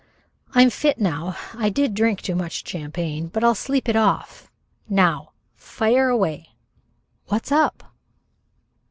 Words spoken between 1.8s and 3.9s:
drink too much champagne, but I'll sleep